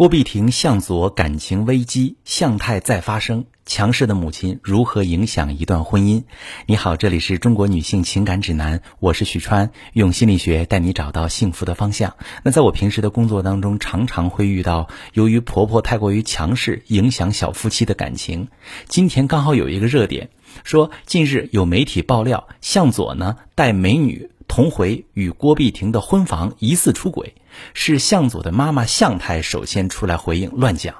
[0.00, 6.24] 郭碧婷、向佐感情危机，向太再发生，强势的母亲如何影响一段婚姻？
[6.64, 12.16] 你好，这里是中国女性情感指南，我是许川，用心理学带你找到幸福的方向。
[12.42, 18.48] 那在我平时的工作当中，常常会遇到由于婆婆太过于强势，影响小夫妻的感情。
[18.88, 20.30] 今天刚好有一个热点，
[20.64, 24.30] 说近日有媒体爆料，向佐呢带美女。
[24.48, 27.36] 同回与郭碧婷的婚房疑似出轨，
[27.74, 30.96] 是向佐的妈妈向太首先出来回应乱讲。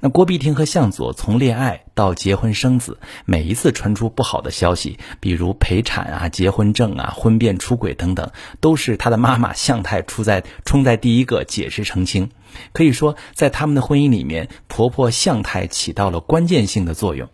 [0.00, 8.30] 那郭碧婷和向佐从恋爱到结婚生子，每一次传出不好的消息，比如陪产啊、结婚证啊、婚变出轨等等，
[8.60, 12.30] 都是他的妈妈向太出在冲在第一个解释澄清。
[12.72, 17.28] 可以说，在他们的婚姻里面，婆婆向太起到了关键性的作用。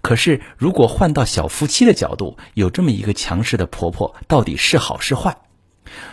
[0.00, 5.36] 可是，如果换到小夫妻的角度，有这么一个强势的婆婆，到底是好是坏？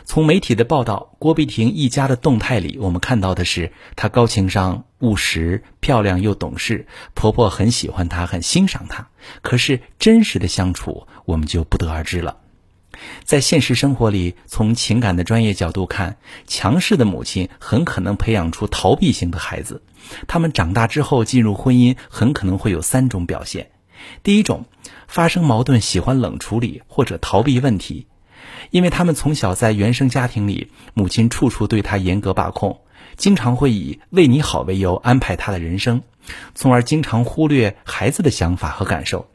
[0.05, 9.09] 从媒体的报道，郭碧婷一家的动态里，我们看到的是她高情商、务实、漂亮又懂事，婆婆很喜欢她，很欣赏她。
[9.41, 12.37] 可是真实的相处，我们就不得而知了。
[13.23, 19.81] 在现实生活里，从情感的专业角度看，强势的母亲很可能培养出逃避型的孩子。
[20.27, 23.71] 他们长大之后进入婚姻，很可能会有三种表现：
[24.23, 24.65] 第一种，
[25.07, 28.07] 发生矛盾喜欢冷处理或者逃避问题，
[28.71, 32.81] 因为他们从小在原生家庭里，母亲处处对他严格把控，
[33.17, 36.01] 经常会以为你好为由安排他的人生，
[36.55, 39.27] 从而经常忽略孩子的想法和感受。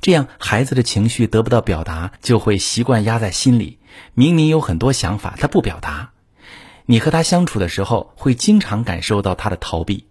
[0.00, 3.78] 这样，孩子的情绪得不到表达，就会习惯压在心里。
[4.14, 6.10] 明明有很多想法，他不表达。
[6.86, 10.06] 你和他相处的时候，会经常感受到他的逃避，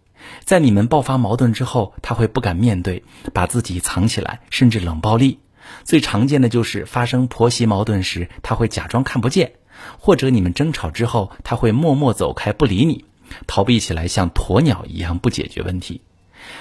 [0.46, 5.40] 在你们爆发矛盾之后，他会不敢面对，把自己藏起来，甚至冷暴力。
[5.84, 9.54] 最常见的就是发生婆媳矛盾时，他会假装看不见，
[9.98, 13.06] 或者你们争吵之后，他会默默走开不理你，
[13.48, 16.02] 逃避起来像鸵鸟一样不解决问题。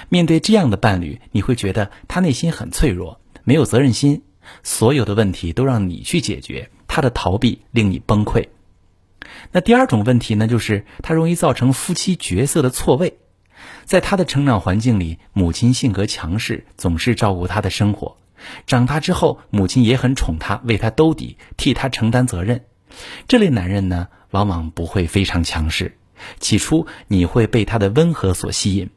[0.09, 4.23] 面对这样的伴侣，你会觉得他内心很脆弱，没有责任心，
[4.63, 8.47] 所有的问题都让你去解决，他的逃避令你崩溃。
[9.51, 13.17] 那第二种问题呢，就是他容易造成夫妻角色的错位。
[13.85, 18.17] 在他的成长环境里，母亲性格强势，总是照顾他的生活。
[18.65, 22.65] 长大之后，母亲也很宠他，为他兜底，替他承担责任。
[23.27, 25.97] 这类男人呢，往往不会非常强势。
[26.39, 28.89] 起初你会被他的温和所吸引，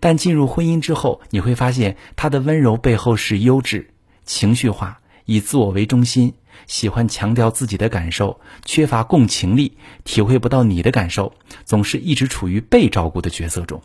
[0.00, 3.90] 但进入婚姻之后，你会发现他的温柔背后是优质、
[4.24, 6.34] 情绪化、以自我为中心。
[6.66, 11.32] 喜欢强调自己的感受，缺乏共情力，体会不到你的感受，
[11.64, 13.80] 总是一直处于被照顾的角色中。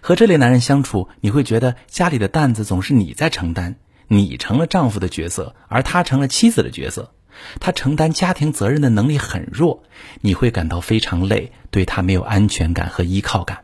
[0.00, 3.76] 和这类男人相处，你会觉得家里的担子总是你在承担，
[4.08, 7.12] 你成了丈夫的角色，而他成了妻子的角色，
[7.60, 9.82] 他承担家庭责任的能力很弱，
[10.20, 13.60] 你会感到非常累，对他没有安全感和依靠感。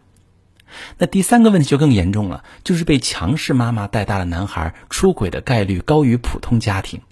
[0.98, 7.02] 那第三个问题就更严重了，就是被强势妈妈带大的男孩出轨的概率高于普通家庭。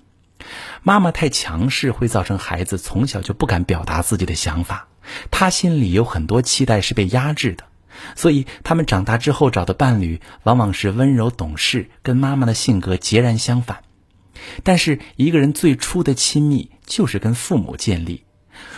[0.82, 4.88] 妈妈太强势，会造成孩子从小就不敢表达自己的想法，
[5.30, 7.64] 他心里有很多期待是被压制的，
[8.16, 13.82] 所以他们长大之后找的伴侣往往是温柔懂事，跟妈妈的性格截然相反。
[14.62, 18.24] 但是一个人最初的亲密就是跟父母建立，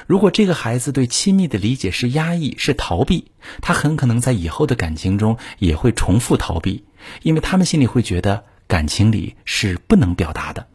[0.07, 6.85] 如果这个孩子对亲密的理解是压抑、是逃避，他很可能在以后的感情中也会重复逃避，
[7.23, 10.67] 因为他们心里会觉得感情里是不能表达的。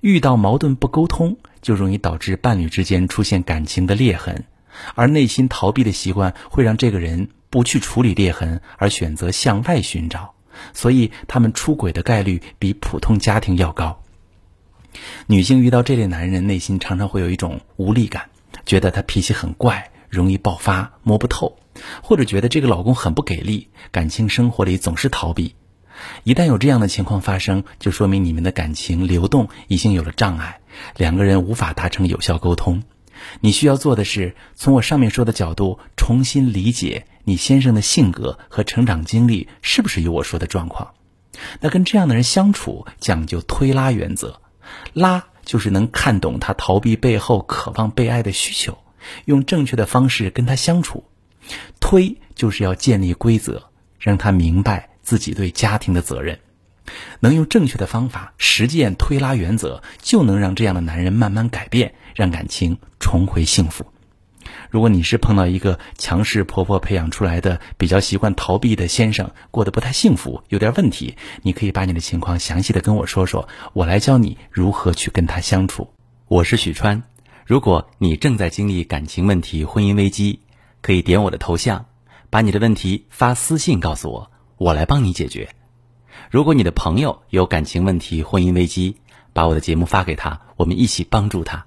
[0.00, 4.44] 遇到矛盾不沟通，就容易导致伴侣之间出现感情的裂痕，
[4.94, 10.32] 而内心逃避的习惯会让这个人不去处理裂痕，而选择向外寻找，
[10.72, 14.00] 所以他们出轨的概率比普通家庭要高。
[15.26, 18.30] 女性遇到这类男人，内心常常会有一种无力感，
[18.64, 21.58] 觉得他脾气很怪，容易爆发，摸不透，
[22.02, 25.54] 或者觉得这个老公很不给力，感情生活里总是逃避。
[26.24, 30.60] 一旦有这样的情况发生，就说明你们的感情流动已经有了障碍，
[30.96, 32.82] 两个人无法达成有效沟通。
[33.40, 40.94] 你需要做的是，从我上面说的角度重新理解你先生的性格和成长经历是不是有我说的状况。
[41.60, 44.40] 那跟这样的人相处，讲究推拉原则，
[44.92, 48.78] 拉就是能看懂他逃避背后渴望被爱的需求，
[49.24, 51.04] 用正确的方式跟他相处；
[51.80, 54.90] 推就是要建立规则，让他明白。
[55.02, 56.38] 自己对家庭的责任，
[57.18, 63.91] 能用正确的方法实践推拉原则，就能让这样的男人慢慢改变，让感情重回幸福。
[64.72, 75.90] 如果你是碰到一个强势婆婆培养出来的，比较习惯逃避的先生，过得不太幸福，有点问题，你可以把你的情况详细的跟我说说，我来教你如何去跟他相处。
[76.26, 77.02] 我是许川，
[77.44, 80.40] 如果你正在经历感情问题、婚姻危机，
[80.80, 81.84] 可以点我的头像，
[82.30, 85.50] 把你的问题发私信告诉我，我来帮你解决。
[86.30, 88.96] 如果你的朋友有感情问题、婚姻危机，
[89.34, 91.66] 把我的节目发给他，我们一起帮助他。